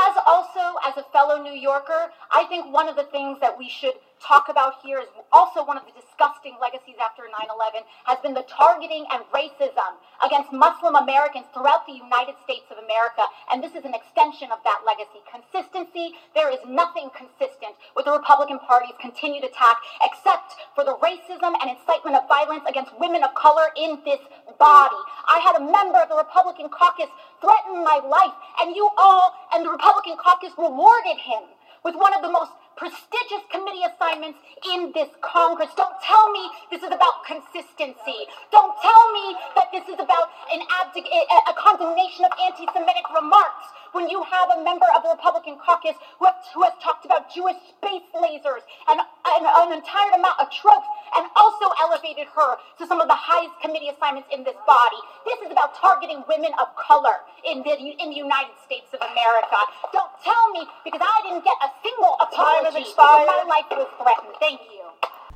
as 0.10 0.18
also 0.26 0.78
as 0.86 0.98
a 0.98 1.06
fellow 1.12 1.42
New 1.42 1.54
Yorker, 1.54 2.12
I 2.32 2.46
think 2.46 2.74
one 2.74 2.88
of 2.90 2.96
the 2.96 3.04
things 3.04 3.40
that 3.42 3.58
we 3.58 3.70
should 3.70 3.94
talk 4.22 4.50
about 4.50 4.80
here 4.86 5.00
is 5.00 5.10
also 5.34 5.66
one 5.66 5.78
of 5.78 5.86
the 5.90 5.92
disgusting 5.98 6.56
legacies 6.62 6.96
after 7.02 7.26
9-11 7.26 7.84
has 8.06 8.20
been 8.22 8.34
the 8.34 8.46
targeting 8.46 9.06
and 9.12 9.26
racism 9.34 9.98
against 10.24 10.54
Muslim 10.54 10.96
Americans 10.96 11.50
throughout 11.54 11.86
the 11.90 11.98
United 11.98 12.38
States 12.46 12.70
of 12.70 12.78
America. 12.78 13.26
And 13.52 13.64
this 13.64 13.74
is 13.74 13.84
an 13.84 13.98
extension 13.98 14.54
of 14.54 14.62
that 14.64 14.86
legacy. 14.86 15.26
Consistency, 15.26 16.14
there 16.38 16.54
is 16.54 16.62
nothing 16.70 17.10
consistent 17.18 17.74
with 17.98 18.06
the 18.06 18.14
Republican 18.14 18.62
Party's 18.62 18.96
continued 19.02 19.44
attack 19.44 19.82
except 20.06 20.54
for 20.78 20.86
the 20.86 20.96
racism 21.02 21.58
and 21.58 21.74
incitement 21.74 22.16
of 22.16 22.30
violence 22.30 22.64
against 22.70 22.94
women 23.02 23.26
of 23.26 23.34
color 23.34 23.74
in 23.76 23.98
this 24.06 24.22
body. 24.62 25.02
I 25.26 25.42
had 25.42 25.58
a 25.58 25.66
member 25.66 25.98
of 25.98 26.10
the 26.10 26.22
Republican 26.22 26.70
caucus 26.70 27.10
threaten 27.42 27.84
my 27.84 27.98
life, 28.06 28.38
and 28.62 28.76
you 28.76 28.86
all 28.98 29.34
and 29.54 29.66
the 29.66 29.74
Republican 29.74 30.16
caucus 30.22 30.54
rewarded 30.58 31.18
him 31.18 31.50
with 31.84 31.96
one 31.96 32.14
of 32.14 32.22
the 32.22 32.30
most 32.30 32.52
prestigious 32.82 33.46
committee 33.54 33.86
assignments 33.86 34.42
in 34.74 34.90
this 34.98 35.14
Congress. 35.22 35.70
Don't 35.78 35.94
tell 36.02 36.34
me 36.34 36.50
this 36.74 36.82
is 36.82 36.90
about 36.90 37.22
consistency. 37.30 38.26
Don't 38.50 38.74
tell 38.82 39.04
me 39.14 39.38
that 39.54 39.70
this 39.70 39.86
is 39.86 40.02
about 40.02 40.34
an 40.50 40.66
abdic- 40.82 41.06
a 41.06 41.54
condemnation 41.54 42.26
of 42.26 42.34
anti-Semitic 42.42 43.06
remarks 43.14 43.70
when 43.92 44.10
you 44.10 44.24
have 44.24 44.50
a 44.58 44.64
member 44.64 44.86
of 44.96 45.04
the 45.04 45.10
Republican 45.10 45.58
caucus 45.60 45.96
who 46.20 46.26
has, 46.26 46.36
who 46.54 46.64
has 46.64 46.74
talked 46.82 47.06
about 47.06 47.34
Jewish 47.34 47.58
space 47.78 48.04
lasers 48.16 48.64
and, 48.88 49.00
and 49.00 49.46
an 49.46 49.74
entire 49.76 50.12
amount 50.16 50.40
of 50.40 50.50
tropes 50.52 50.88
and 51.16 51.28
also 51.36 51.70
elevated 51.80 52.28
her 52.32 52.58
to 52.80 52.88
some 52.88 53.02
of 53.02 53.08
the 53.08 53.18
highest 53.18 53.54
committee 53.62 53.90
assignments 53.92 54.30
in 54.32 54.44
this 54.44 54.56
body. 54.66 54.98
This 55.28 55.40
is 55.44 55.52
about 55.52 55.76
targeting 55.76 56.24
women 56.28 56.52
of 56.60 56.76
color 56.76 57.22
in 57.44 57.64
the, 57.64 57.74
in 57.76 58.10
the 58.12 58.20
United 58.20 58.56
States 58.64 58.88
of 58.96 59.02
America. 59.04 59.60
Don't 59.92 60.12
tell 60.24 60.52
me 60.56 60.66
because 60.84 61.02
I 61.04 61.22
didn't 61.28 61.44
get 61.44 61.58
a 61.60 61.70
single 61.84 62.16
apology 62.20 62.86
when 62.96 63.28
my 63.28 63.44
life 63.48 63.68
was 63.72 63.88
threatened. 64.00 64.36
Thank 64.40 64.62
you. 64.72 64.84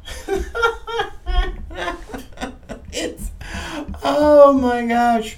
it's 2.92 3.32
oh 4.04 4.54
my 4.54 4.86
gosh 4.86 5.38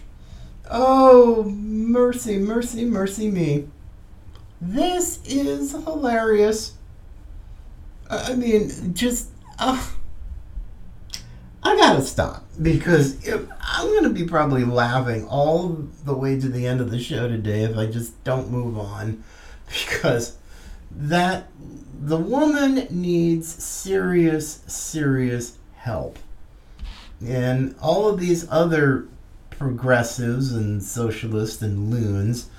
Oh, 0.70 1.44
mercy, 1.44 2.38
mercy, 2.38 2.86
mercy 2.86 3.30
me. 3.30 3.68
This 4.60 5.20
is 5.26 5.72
hilarious. 5.72 6.74
I 8.10 8.34
mean, 8.34 8.94
just. 8.94 9.30
Uh, 9.60 9.86
I 11.64 11.76
gotta 11.76 12.02
stop 12.02 12.46
because 12.62 13.18
I'm 13.62 13.94
gonna 13.94 14.14
be 14.14 14.26
probably 14.26 14.64
laughing 14.64 15.28
all 15.28 15.88
the 16.06 16.14
way 16.14 16.40
to 16.40 16.48
the 16.48 16.66
end 16.66 16.80
of 16.80 16.92
the 16.92 17.00
show 17.00 17.28
today 17.28 17.64
if 17.64 17.78
I 17.78 17.88
just 17.88 18.24
don't 18.24 18.50
move 18.50 18.78
on 18.78 19.24
because 19.68 20.38
that 20.92 21.50
the 22.00 22.18
woman 22.18 22.88
needs 22.90 23.48
serious, 23.48 24.62
serious 24.68 25.58
help. 25.76 26.20
And 27.26 27.76
all 27.82 28.08
of 28.08 28.20
these 28.20 28.48
other 28.50 29.08
progressives 29.58 30.54
and 30.54 30.82
socialists 30.82 31.62
and 31.62 31.92
loons 31.92 32.50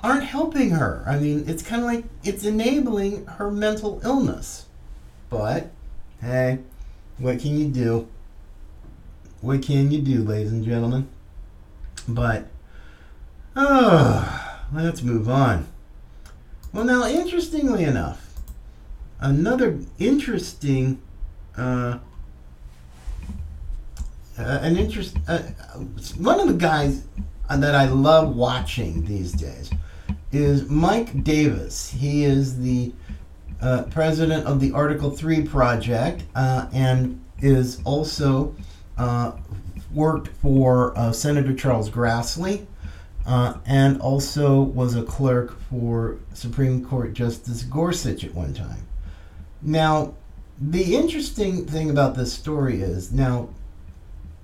aren't 0.00 0.24
helping 0.24 0.70
her. 0.70 1.04
I 1.06 1.18
mean, 1.18 1.44
it's 1.46 1.62
kind 1.62 1.82
of 1.82 1.86
like 1.86 2.04
it's 2.24 2.44
enabling 2.44 3.26
her 3.26 3.50
mental 3.50 4.00
illness. 4.04 4.66
But, 5.28 5.70
hey, 6.20 6.60
what 7.18 7.40
can 7.40 7.58
you 7.58 7.68
do? 7.68 8.08
What 9.40 9.62
can 9.62 9.90
you 9.90 10.00
do, 10.00 10.22
ladies 10.22 10.52
and 10.52 10.64
gentlemen? 10.64 11.08
But, 12.08 12.46
oh, 13.54 14.64
let's 14.72 15.02
move 15.02 15.28
on. 15.28 15.66
Well, 16.72 16.84
now, 16.84 17.06
interestingly 17.06 17.84
enough, 17.84 18.34
another 19.20 19.80
interesting, 19.98 21.00
uh, 21.56 21.98
uh, 24.38 24.60
an 24.62 24.76
interest, 24.76 25.16
uh, 25.26 25.38
one 26.18 26.40
of 26.40 26.48
the 26.48 26.54
guys 26.54 27.04
that 27.50 27.74
I 27.74 27.86
love 27.86 28.36
watching 28.36 29.04
these 29.04 29.32
days 29.32 29.70
is 30.32 30.68
Mike 30.68 31.24
Davis. 31.24 31.90
He 31.90 32.24
is 32.24 32.58
the 32.58 32.92
uh, 33.60 33.84
president 33.90 34.46
of 34.46 34.60
the 34.60 34.72
Article 34.72 35.10
3 35.10 35.42
project 35.42 36.22
uh, 36.34 36.68
and 36.72 37.20
is 37.40 37.80
also 37.84 38.54
uh, 38.96 39.32
worked 39.92 40.28
for 40.28 40.96
uh, 40.96 41.12
Senator 41.12 41.54
Charles 41.54 41.90
Grassley 41.90 42.66
and 43.26 44.00
also 44.00 44.60
was 44.60 44.94
a 44.94 45.02
clerk 45.02 45.60
for 45.62 46.18
Supreme 46.32 46.84
Court 46.84 47.12
Justice 47.12 47.62
Gorsuch 47.62 48.24
at 48.24 48.34
one 48.34 48.54
time. 48.54 48.86
Now, 49.60 50.14
the 50.60 50.96
interesting 50.96 51.66
thing 51.66 51.90
about 51.90 52.14
this 52.14 52.32
story 52.32 52.80
is 52.80 53.12
now, 53.12 53.48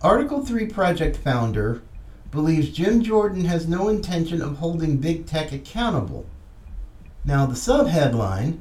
Article 0.05 0.45
3 0.45 0.67
project 0.67 1.17
founder 1.17 1.83
believes 2.31 2.69
Jim 2.69 3.03
Jordan 3.03 3.47
has 3.47 3.67
no 3.67 3.89
intention 3.89 4.43
of 4.43 4.59
holding 4.59 4.99
big 4.99 5.25
tech 5.25 5.51
accountable. 5.51 6.27
Now, 7.25 7.47
the 7.47 7.55
subheadline, 7.55 8.59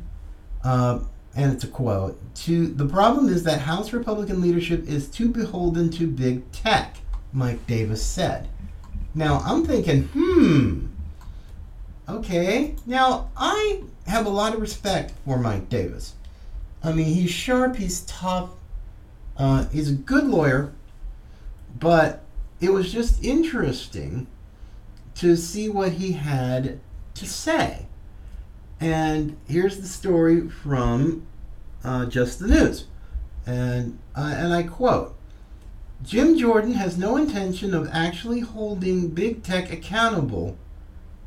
uh, 0.64 1.00
and 1.36 1.52
it's 1.52 1.66
a 1.66 1.68
quote, 1.68 2.18
to 2.36 2.68
the 2.68 2.86
problem 2.86 3.28
is 3.28 3.44
that 3.44 3.60
House 3.60 3.92
Republican 3.92 4.40
leadership 4.40 4.88
is 4.88 5.10
too 5.10 5.28
beholden 5.28 5.90
to 5.92 6.08
big 6.08 6.50
tech, 6.54 6.96
Mike 7.34 7.68
Davis 7.68 8.02
said. 8.02 8.48
Now, 9.14 9.42
I'm 9.44 9.66
thinking, 9.66 10.04
hmm, 10.14 10.86
okay. 12.08 12.76
Now, 12.86 13.32
I 13.36 13.84
have 14.08 14.26
a 14.26 14.30
lot 14.30 14.54
of 14.54 14.62
respect 14.62 15.12
for 15.26 15.38
Mike 15.38 15.68
Davis. 15.68 16.14
I 16.82 16.94
mean, 16.94 17.14
he's 17.14 17.32
sharp, 17.32 17.76
he's 17.76 18.02
tough, 18.02 18.52
uh, 19.36 19.66
he's 19.68 19.90
a 19.90 19.94
good 19.94 20.26
lawyer, 20.26 20.72
but 21.80 22.24
it 22.60 22.72
was 22.72 22.92
just 22.92 23.24
interesting 23.24 24.28
to 25.16 25.36
see 25.36 25.70
what 25.70 25.94
he 25.94 26.14
had 26.14 26.80
to 27.16 27.26
say. 27.26 27.88
And 28.80 29.38
here's 29.48 29.80
the 29.80 29.88
story 29.88 30.50
from 30.50 31.26
uh, 31.84 32.06
Just 32.08 32.40
the 32.40 32.48
News. 32.48 32.86
And, 33.46 34.00
uh, 34.16 34.34
and 34.36 34.54
I 34.54 34.64
quote 34.64 35.16
Jim 36.04 36.38
Jordan 36.38 36.74
has 36.74 36.98
no 36.98 37.16
intention 37.16 37.74
of 37.74 37.88
actually 37.92 38.42
holding 38.42 39.10
big 39.10 39.42
tech 39.42 39.72
accountable, 39.72 40.58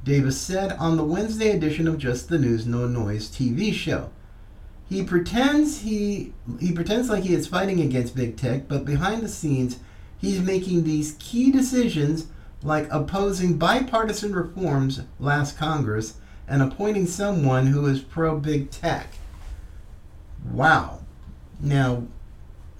Davis 0.04 0.38
said 0.38 0.72
on 0.72 0.96
the 0.96 1.04
Wednesday 1.04 1.50
edition 1.50 1.88
of 1.88 1.98
Just 1.98 2.28
the 2.28 2.38
News 2.38 2.66
No 2.66 2.86
Noise 2.86 3.30
TV 3.30 3.72
show. 3.72 4.10
He 4.88 5.02
pretends 5.02 5.80
he 5.80 6.32
he 6.60 6.72
pretends 6.72 7.08
like 7.08 7.24
he 7.24 7.34
is 7.34 7.46
fighting 7.46 7.80
against 7.80 8.14
big 8.14 8.36
tech, 8.36 8.68
but 8.68 8.84
behind 8.84 9.22
the 9.22 9.28
scenes 9.28 9.78
he's 10.18 10.40
making 10.40 10.84
these 10.84 11.16
key 11.18 11.50
decisions 11.50 12.26
like 12.62 12.88
opposing 12.90 13.58
bipartisan 13.58 14.34
reforms 14.34 15.02
last 15.18 15.56
Congress 15.56 16.14
and 16.48 16.62
appointing 16.62 17.06
someone 17.06 17.66
who 17.66 17.86
is 17.86 18.00
pro 18.00 18.38
big 18.38 18.70
tech. 18.70 19.08
Wow. 20.50 21.00
Now, 21.60 22.04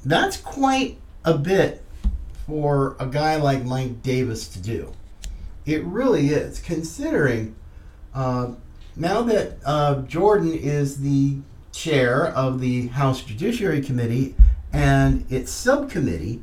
that's 0.05 0.37
quite 0.37 0.99
a 1.25 1.37
bit 1.37 1.83
for 2.47 2.97
a 3.01 3.07
guy 3.07 3.37
like 3.37 3.65
Mike 3.65 4.03
Davis 4.03 4.49
to 4.49 4.61
do. 4.61 4.93
It 5.65 5.83
really 5.85 6.29
is, 6.29 6.61
considering 6.61 7.57
uh, 8.15 8.53
now 8.95 9.23
that 9.23 9.59
uh, 9.65 10.03
Jordan 10.03 10.55
is 10.55 11.01
the 11.01 11.39
chair 11.73 12.27
of 12.29 12.61
the 12.61 12.87
House 12.89 13.23
Judiciary 13.23 13.83
Committee 13.83 14.35
and 14.73 15.31
its 15.31 15.51
subcommittee 15.51 16.43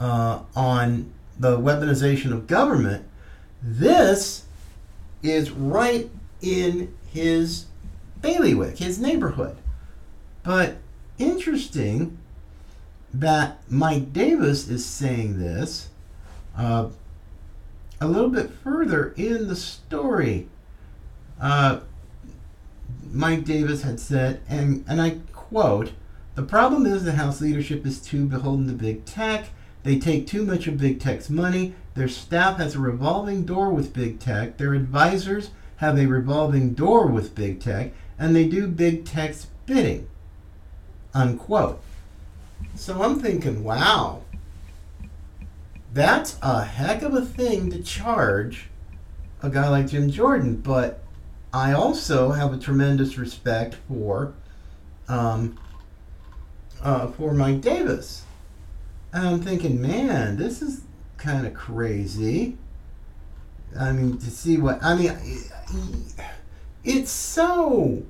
uh, 0.00 0.40
on 0.56 1.12
the 1.38 1.58
weaponization 1.58 2.32
of 2.32 2.46
government, 2.46 3.06
this 3.62 4.46
is 5.22 5.50
right 5.50 6.10
in 6.40 6.94
his 7.12 7.66
bailiwick, 8.20 8.78
his 8.78 8.98
neighborhood. 8.98 9.56
But 10.42 10.78
interesting 11.18 12.18
that 13.12 13.58
Mike 13.68 14.12
Davis 14.12 14.68
is 14.68 14.84
saying 14.84 15.38
this 15.38 15.88
uh, 16.56 16.88
a 18.00 18.08
little 18.08 18.30
bit 18.30 18.50
further 18.50 19.12
in 19.16 19.48
the 19.48 19.56
story. 19.56 20.48
Uh, 21.40 21.80
Mike 23.12 23.44
Davis 23.44 23.82
had 23.82 24.00
said, 24.00 24.40
and, 24.48 24.84
and 24.88 25.02
I 25.02 25.18
quote, 25.32 25.92
the 26.34 26.42
problem 26.42 26.86
is 26.86 27.04
the 27.04 27.12
House 27.12 27.40
leadership 27.40 27.84
is 27.84 28.00
too 28.00 28.24
beholden 28.24 28.66
to 28.68 28.72
big 28.72 29.04
tech. 29.04 29.48
They 29.82 29.98
take 29.98 30.26
too 30.26 30.44
much 30.44 30.66
of 30.66 30.78
big 30.78 31.00
tech's 31.00 31.30
money. 31.30 31.74
Their 31.94 32.08
staff 32.08 32.58
has 32.58 32.74
a 32.74 32.80
revolving 32.80 33.44
door 33.44 33.70
with 33.70 33.94
big 33.94 34.20
tech. 34.20 34.56
Their 34.56 34.74
advisors 34.74 35.50
have 35.76 35.98
a 35.98 36.06
revolving 36.06 36.74
door 36.74 37.06
with 37.06 37.34
big 37.34 37.60
tech, 37.60 37.92
and 38.18 38.36
they 38.36 38.46
do 38.46 38.66
big 38.66 39.04
tech's 39.04 39.46
bidding. 39.66 40.08
Unquote. 41.14 41.82
So 42.74 43.02
I'm 43.02 43.18
thinking, 43.18 43.64
wow, 43.64 44.22
that's 45.92 46.38
a 46.42 46.64
heck 46.64 47.02
of 47.02 47.14
a 47.14 47.24
thing 47.24 47.70
to 47.70 47.82
charge 47.82 48.68
a 49.42 49.50
guy 49.50 49.68
like 49.68 49.88
Jim 49.88 50.10
Jordan. 50.10 50.56
But 50.56 51.02
I 51.52 51.72
also 51.72 52.30
have 52.32 52.52
a 52.52 52.58
tremendous 52.58 53.18
respect 53.18 53.76
for 53.88 54.34
um, 55.08 55.58
uh, 56.82 57.08
for 57.08 57.34
Mike 57.34 57.60
Davis. 57.60 58.24
I'm 59.12 59.40
thinking, 59.40 59.80
man, 59.80 60.36
this 60.36 60.62
is 60.62 60.82
kind 61.16 61.46
of 61.46 61.54
crazy. 61.54 62.56
I 63.78 63.92
mean, 63.92 64.18
to 64.18 64.30
see 64.30 64.56
what 64.56 64.82
I 64.82 64.94
mean, 64.94 65.12
it's 66.84 67.10
so 67.10 68.02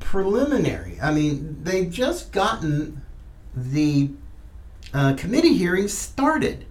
preliminary. 0.00 0.98
I 1.00 1.12
mean, 1.12 1.58
they've 1.62 1.90
just 1.90 2.32
gotten 2.32 3.02
the 3.54 4.10
uh, 4.92 5.14
committee 5.14 5.54
hearings 5.54 5.96
started, 5.96 6.66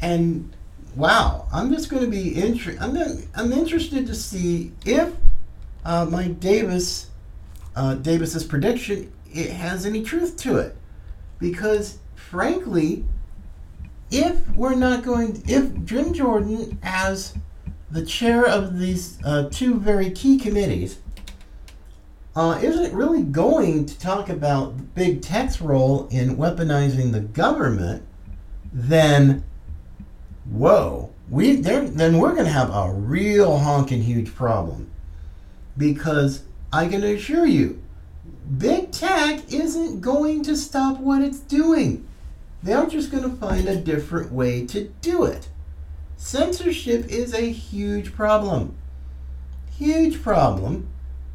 and 0.00 0.54
wow, 0.96 1.46
I'm 1.52 1.72
just 1.72 1.90
going 1.90 2.04
to 2.04 2.10
be 2.10 2.34
interested. 2.34 2.82
I'm 2.82 2.96
I'm 3.34 3.52
interested 3.52 4.06
to 4.06 4.14
see 4.14 4.72
if 4.84 5.12
uh, 5.84 6.06
Mike 6.06 6.40
Davis 6.40 7.10
uh, 7.76 7.94
Davis's 7.94 8.44
prediction 8.44 9.12
it 9.32 9.50
has 9.50 9.84
any 9.84 10.02
truth 10.02 10.36
to 10.38 10.58
it, 10.58 10.76
because 11.38 11.98
frankly, 12.14 13.04
if 14.10 14.48
we're 14.54 14.74
not 14.74 15.02
going, 15.02 15.42
if 15.46 15.84
Jim 15.84 16.12
Jordan 16.12 16.78
as 16.82 17.34
the 17.90 18.04
chair 18.04 18.44
of 18.44 18.78
these 18.78 19.18
uh, 19.24 19.48
two 19.50 19.78
very 19.78 20.10
key 20.10 20.38
committees 20.38 20.98
uh, 22.36 22.58
isn't 22.60 22.92
really 22.92 23.22
going 23.22 23.86
to 23.86 23.98
talk 23.98 24.28
about 24.28 24.94
big 24.94 25.22
tech's 25.22 25.60
role 25.60 26.08
in 26.10 26.36
weaponizing 26.36 27.12
the 27.12 27.20
government, 27.20 28.02
then 28.72 29.44
whoa, 30.50 31.10
we 31.30 31.56
then 31.56 32.18
we're 32.18 32.32
going 32.32 32.44
to 32.44 32.50
have 32.50 32.70
a 32.74 32.92
real 32.92 33.58
honking 33.58 34.02
huge 34.02 34.34
problem. 34.34 34.90
Because 35.76 36.44
I 36.72 36.88
can 36.88 37.02
assure 37.02 37.46
you, 37.46 37.82
big 38.58 38.90
tech 38.90 39.52
isn't 39.52 40.00
going 40.00 40.42
to 40.44 40.56
stop 40.56 40.98
what 40.98 41.22
it's 41.22 41.40
doing. 41.40 42.06
They're 42.62 42.86
just 42.86 43.10
going 43.10 43.24
to 43.24 43.36
find 43.36 43.68
a 43.68 43.76
different 43.76 44.32
way 44.32 44.66
to 44.66 44.84
do 45.00 45.24
it. 45.24 45.48
Censorship 46.16 47.08
is 47.08 47.34
a 47.34 47.50
huge 47.50 48.14
problem. 48.14 48.76
Huge 49.76 50.22
problem 50.22 50.88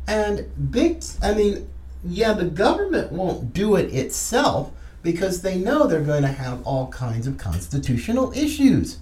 and 0.08 0.72
big, 0.72 1.04
I 1.22 1.34
mean, 1.34 1.70
yeah, 2.04 2.34
the 2.34 2.46
government 2.46 3.12
won't 3.12 3.54
do 3.54 3.76
it 3.76 3.94
itself, 3.94 4.72
because 5.02 5.42
they 5.42 5.58
know 5.58 5.88
they're 5.88 6.02
going 6.02 6.24
to 6.24 6.28
have 6.28 6.66
all 6.66 6.88
kinds 6.88 7.28
of 7.28 7.38
constitutional 7.38 8.34
issues. 8.34 9.00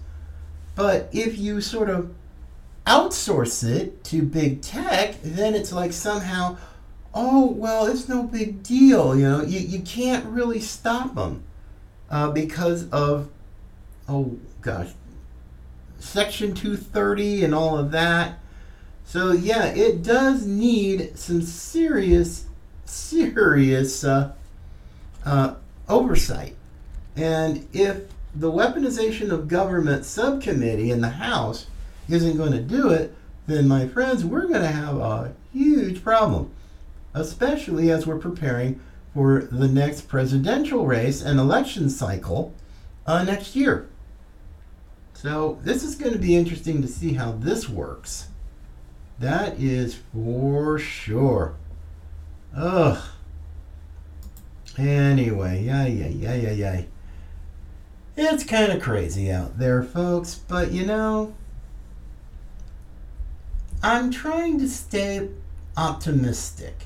But 0.76 1.10
if 1.12 1.38
you 1.38 1.62
sort 1.62 1.90
of 1.90 2.14
outsource 2.86 3.68
it 3.68 4.04
to 4.06 4.22
big 4.22 4.62
tech, 4.62 5.16
then 5.24 5.56
it's 5.56 5.74
like 5.74 5.92
somehow, 5.92 6.58
oh, 7.18 7.48
well, 7.48 7.88
it's 7.88 8.08
no 8.08 8.24
big 8.24 8.62
deal. 8.62 9.18
You 9.18 9.24
know, 9.24 9.42
you, 9.42 9.60
you 9.60 9.80
can't 9.80 10.24
really 10.28 10.60
stop 10.60 11.16
them 11.16 11.44
uh, 12.12 12.30
because 12.30 12.88
of, 12.92 13.30
oh 14.08 14.38
gosh, 14.62 14.90
Section 16.00 16.54
230 16.54 17.44
and 17.44 17.56
all 17.56 17.78
of 17.78 17.92
that. 17.92 18.38
So, 19.04 19.32
yeah, 19.32 19.66
it 19.66 20.04
does 20.04 20.46
need 20.46 21.18
some 21.18 21.42
serious, 21.42 22.46
serious 22.86 24.04
uh, 24.04 24.34
uh, 25.26 25.56
oversight. 25.90 26.56
And 27.16 27.68
if 27.74 28.04
the 28.36 28.52
Weaponization 28.52 29.32
of 29.32 29.48
Government 29.48 30.06
Subcommittee 30.06 30.92
in 30.92 31.02
the 31.02 31.10
House 31.10 31.66
isn't 32.10 32.38
going 32.38 32.52
to 32.52 32.62
do 32.62 32.90
it, 32.90 33.16
then, 33.48 33.68
my 33.68 33.88
friends, 33.88 34.24
we're 34.24 34.46
going 34.48 34.62
to 34.62 34.68
have 34.68 34.98
a 34.98 35.34
huge 35.54 36.04
problem, 36.04 36.52
especially 37.14 37.92
as 37.92 38.06
we're 38.06 38.18
preparing 38.18 38.80
for 39.14 39.42
the 39.52 39.68
next 39.68 40.08
presidential 40.08 40.86
race 40.86 41.22
and 41.22 41.40
election 41.40 41.90
cycle 41.90 42.54
uh, 43.06 43.24
next 43.24 43.56
year. 43.56 43.88
So, 45.14 45.58
this 45.64 45.84
is 45.84 45.96
going 45.96 46.14
to 46.14 46.20
be 46.20 46.36
interesting 46.36 46.82
to 46.84 46.88
see 46.88 47.14
how 47.14 47.32
this 47.32 47.68
works. 47.68 48.28
That 49.18 49.60
is 49.60 49.98
for 50.14 50.78
sure. 50.78 51.56
Ugh. 52.56 53.04
Anyway, 54.78 55.64
yeah, 55.64 55.88
yeah, 55.88 56.08
yeah, 56.08 56.36
yeah, 56.36 56.52
yeah. 56.52 56.82
It's 58.16 58.44
kind 58.44 58.72
of 58.72 58.82
crazy 58.82 59.32
out 59.32 59.58
there, 59.58 59.82
folks, 59.82 60.36
but 60.36 60.72
you 60.72 60.86
know, 60.86 61.34
I'm 63.82 64.12
trying 64.12 64.60
to 64.60 64.70
stay 64.70 65.30
optimistic 65.76 66.86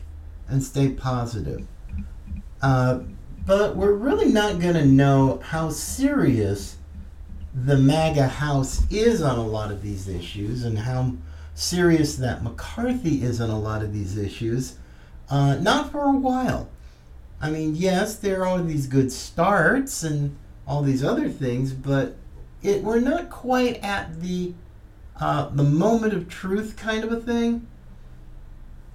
and 0.51 0.63
stay 0.63 0.89
positive. 0.89 1.65
Uh, 2.61 2.99
but 3.45 3.75
we're 3.75 3.93
really 3.93 4.31
not 4.31 4.59
going 4.59 4.75
to 4.75 4.85
know 4.85 5.39
how 5.43 5.69
serious 5.69 6.77
the 7.53 7.77
MAGA 7.77 8.27
House 8.27 8.83
is 8.89 9.21
on 9.21 9.37
a 9.37 9.45
lot 9.45 9.71
of 9.71 9.81
these 9.81 10.07
issues 10.07 10.63
and 10.63 10.77
how 10.77 11.13
serious 11.55 12.15
that 12.17 12.43
McCarthy 12.43 13.23
is 13.23 13.41
on 13.41 13.49
a 13.49 13.59
lot 13.59 13.81
of 13.81 13.93
these 13.93 14.17
issues. 14.17 14.77
Uh, 15.29 15.55
not 15.55 15.91
for 15.91 16.03
a 16.03 16.11
while. 16.11 16.69
I 17.41 17.49
mean, 17.49 17.75
yes, 17.75 18.15
there 18.15 18.45
are 18.45 18.61
these 18.61 18.87
good 18.87 19.11
starts 19.11 20.03
and 20.03 20.37
all 20.67 20.83
these 20.83 21.03
other 21.03 21.27
things, 21.29 21.73
but 21.73 22.15
it 22.61 22.83
we're 22.83 22.99
not 22.99 23.29
quite 23.29 23.83
at 23.83 24.21
the 24.21 24.53
uh, 25.19 25.49
the 25.49 25.63
moment 25.63 26.13
of 26.13 26.29
truth 26.29 26.75
kind 26.77 27.03
of 27.03 27.11
a 27.11 27.19
thing. 27.19 27.67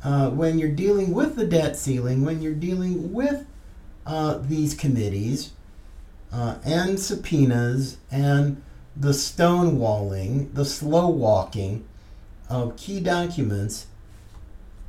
Uh, 0.06 0.30
when 0.30 0.56
you're 0.56 0.70
dealing 0.70 1.12
with 1.12 1.34
the 1.34 1.44
debt 1.44 1.76
ceiling, 1.76 2.24
when 2.24 2.40
you're 2.40 2.54
dealing 2.54 3.12
with 3.12 3.44
uh, 4.06 4.38
these 4.38 4.72
committees 4.72 5.50
uh, 6.32 6.54
and 6.64 7.00
subpoenas 7.00 7.96
and 8.08 8.62
the 8.94 9.10
stonewalling, 9.10 10.54
the 10.54 10.64
slow 10.64 11.08
walking 11.08 11.84
of 12.48 12.76
key 12.76 13.00
documents 13.00 13.86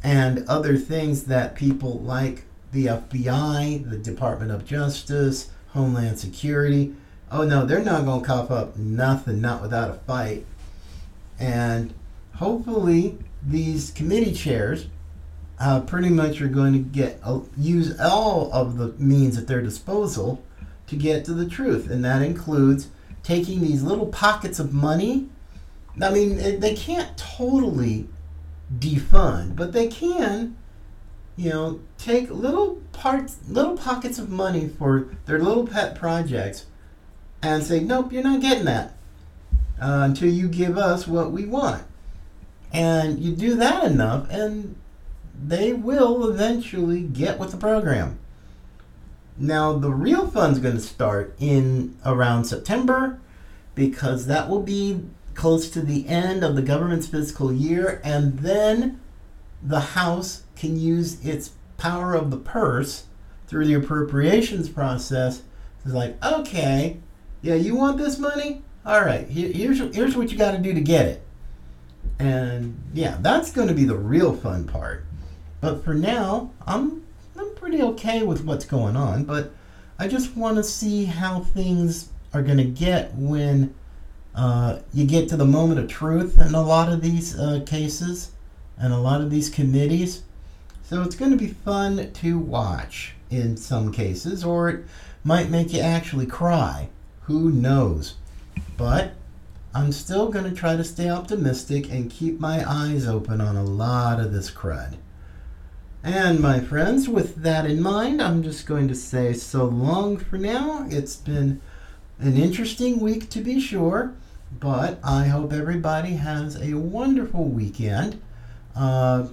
and 0.03 0.47
other 0.47 0.77
things 0.77 1.23
that 1.23 1.55
people 1.55 1.97
like 1.97 2.43
the 2.71 2.85
FBI, 2.85 3.89
the 3.89 3.97
Department 3.97 4.51
of 4.51 4.67
Justice, 4.67 5.49
Homeland 5.69 6.19
Security. 6.19 6.93
Oh 7.31 7.43
no, 7.43 7.65
they're 7.65 7.83
not 7.83 8.05
going 8.05 8.21
to 8.21 8.27
cough 8.27 8.51
up 8.51 8.77
nothing, 8.77 9.41
not 9.41 9.63
without 9.63 9.89
a 9.89 9.95
fight. 9.95 10.45
And 11.39 11.95
hopefully, 12.35 13.17
these 13.43 13.89
committee 13.89 14.31
chairs 14.31 14.85
uh, 15.59 15.81
pretty 15.81 16.09
much 16.09 16.41
are 16.41 16.47
going 16.47 16.73
to 16.73 16.79
get 16.79 17.19
uh, 17.23 17.39
use 17.57 17.99
all 17.99 18.51
of 18.53 18.77
the 18.77 18.89
means 18.97 19.37
at 19.37 19.47
their 19.47 19.61
disposal 19.61 20.43
to 20.87 20.95
get 20.95 21.25
to 21.25 21.33
the 21.33 21.47
truth, 21.47 21.89
and 21.89 22.03
that 22.05 22.21
includes 22.21 22.89
taking 23.23 23.61
these 23.61 23.83
little 23.83 24.07
pockets 24.07 24.59
of 24.59 24.73
money. 24.73 25.27
I 26.01 26.11
mean, 26.11 26.59
they 26.59 26.75
can't 26.75 27.17
totally 27.17 28.07
defund, 28.79 29.55
but 29.55 29.73
they 29.73 29.87
can 29.87 30.55
you 31.37 31.51
know, 31.51 31.79
take 31.99 32.29
little 32.31 32.81
parts, 32.91 33.37
little 33.47 33.77
pockets 33.77 34.17
of 34.17 34.29
money 34.29 34.67
for 34.67 35.15
their 35.27 35.39
little 35.39 35.67
pet 35.67 35.95
projects 35.95 36.65
and 37.43 37.63
say, 37.63 37.79
nope, 37.79 38.11
you're 38.11 38.23
not 38.23 38.41
getting 38.41 38.65
that 38.65 38.97
uh, 39.79 40.01
until 40.03 40.29
you 40.29 40.47
give 40.47 40.77
us 40.77 41.07
what 41.07 41.31
we 41.31 41.45
want. 41.45 41.83
And 42.73 43.19
you 43.19 43.33
do 43.33 43.55
that 43.55 43.85
enough, 43.85 44.27
and 44.29 44.75
they 45.45 45.73
will 45.73 46.29
eventually 46.29 47.01
get 47.01 47.39
with 47.39 47.51
the 47.51 47.57
program. 47.57 48.19
Now, 49.37 49.73
the 49.73 49.91
real 49.91 50.27
fun's 50.27 50.59
going 50.59 50.75
to 50.75 50.81
start 50.81 51.35
in 51.39 51.95
around 52.05 52.45
September 52.45 53.19
because 53.75 54.25
that 54.25 54.49
will 54.49 54.63
be 54.63 55.01
close 55.35 55.69
to 55.69 55.81
the 55.81 56.07
end 56.07 56.43
of 56.43 56.55
the 56.55 56.63
government's 56.63 57.05
fiscal 57.05 57.53
year, 57.53 58.01
and 58.03 58.39
then 58.39 58.99
the 59.61 59.79
House 59.79 60.43
can 60.55 60.79
use 60.79 61.23
its 61.23 61.51
power 61.77 62.15
of 62.15 62.31
the 62.31 62.37
purse 62.37 63.05
through 63.45 63.67
the 63.67 63.75
appropriations 63.75 64.67
process. 64.69 65.43
It's 65.85 65.93
like, 65.93 66.23
okay, 66.25 66.97
yeah, 67.43 67.53
you 67.53 67.75
want 67.75 67.99
this 67.99 68.17
money? 68.17 68.63
All 68.85 69.01
right, 69.01 69.27
here, 69.27 69.51
here's 69.51 69.79
here's 69.95 70.17
what 70.17 70.31
you 70.31 70.37
got 70.37 70.51
to 70.51 70.57
do 70.57 70.73
to 70.73 70.81
get 70.81 71.05
it. 71.05 71.23
And 72.19 72.81
yeah, 72.93 73.17
that's 73.21 73.51
going 73.51 73.67
to 73.67 73.73
be 73.73 73.85
the 73.85 73.95
real 73.95 74.35
fun 74.35 74.65
part. 74.65 75.05
But 75.61 75.83
for 75.83 75.93
now, 75.93 76.51
I'm 76.65 77.05
I'm 77.37 77.55
pretty 77.55 77.81
okay 77.81 78.23
with 78.23 78.43
what's 78.43 78.65
going 78.65 78.95
on. 78.95 79.23
But 79.23 79.51
I 79.99 80.07
just 80.07 80.35
want 80.35 80.57
to 80.57 80.63
see 80.63 81.05
how 81.05 81.41
things 81.41 82.09
are 82.33 82.43
going 82.43 82.57
to 82.57 82.63
get 82.63 83.13
when 83.15 83.73
uh, 84.35 84.79
you 84.93 85.05
get 85.05 85.27
to 85.29 85.37
the 85.37 85.45
moment 85.45 85.79
of 85.79 85.87
truth 85.87 86.39
in 86.39 86.53
a 86.53 86.61
lot 86.61 86.91
of 86.91 87.01
these 87.01 87.37
uh, 87.37 87.63
cases 87.65 88.31
and 88.77 88.93
a 88.93 88.97
lot 88.97 89.21
of 89.21 89.31
these 89.31 89.49
committees. 89.49 90.21
So 90.83 91.01
it's 91.01 91.15
going 91.15 91.31
to 91.31 91.37
be 91.37 91.47
fun 91.47 92.11
to 92.13 92.39
watch 92.39 93.13
in 93.29 93.57
some 93.57 93.91
cases, 93.91 94.43
or 94.43 94.69
it 94.69 94.85
might 95.23 95.49
make 95.49 95.73
you 95.73 95.81
actually 95.81 96.27
cry. 96.27 96.89
Who 97.23 97.51
knows? 97.51 98.15
But 98.77 99.13
I'm 99.73 99.91
still 99.91 100.29
going 100.29 100.45
to 100.45 100.55
try 100.55 100.77
to 100.77 100.83
stay 100.83 101.09
optimistic 101.09 101.91
and 101.91 102.09
keep 102.09 102.39
my 102.39 102.63
eyes 102.69 103.07
open 103.07 103.41
on 103.41 103.57
a 103.57 103.63
lot 103.63 104.19
of 104.19 104.31
this 104.31 104.49
crud. 104.49 104.95
And 106.07 106.39
my 106.39 106.61
friends, 106.61 107.09
with 107.09 107.43
that 107.43 107.65
in 107.65 107.81
mind, 107.81 108.21
I'm 108.21 108.41
just 108.41 108.65
going 108.65 108.87
to 108.87 108.95
say 108.95 109.33
so 109.33 109.65
long 109.65 110.15
for 110.15 110.37
now. 110.37 110.87
It's 110.89 111.17
been 111.17 111.59
an 112.17 112.37
interesting 112.37 113.01
week 113.01 113.29
to 113.31 113.41
be 113.41 113.59
sure, 113.59 114.15
but 114.57 114.99
I 115.03 115.27
hope 115.27 115.51
everybody 115.51 116.11
has 116.11 116.55
a 116.61 116.75
wonderful 116.75 117.43
weekend. 117.43 118.21
Uh, 118.73 119.27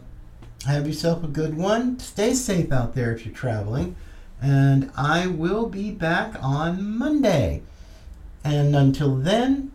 have 0.67 0.89
yourself 0.89 1.23
a 1.23 1.29
good 1.29 1.57
one. 1.57 2.01
Stay 2.01 2.35
safe 2.35 2.73
out 2.73 2.97
there 2.97 3.15
if 3.15 3.25
you're 3.25 3.33
traveling. 3.33 3.95
And 4.43 4.91
I 4.97 5.29
will 5.29 5.69
be 5.69 5.93
back 5.93 6.35
on 6.43 6.99
Monday. 6.99 7.63
And 8.43 8.75
until 8.75 9.15
then, 9.15 9.71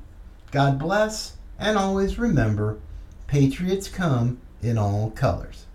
God 0.51 0.77
bless. 0.77 1.37
And 1.57 1.77
always 1.77 2.19
remember 2.19 2.77
Patriots 3.27 3.87
come 3.87 4.41
in 4.61 4.77
all 4.77 5.11
colors. 5.11 5.65